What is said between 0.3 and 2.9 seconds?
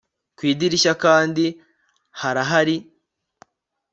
ku idirishya kandi harahari